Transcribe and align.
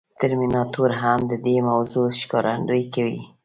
ترمیناتور 0.19 0.89
هم 1.01 1.19
د 1.31 1.33
دې 1.45 1.57
موضوع 1.69 2.05
ښکارندويي 2.19 2.85
کوي. 2.95 3.21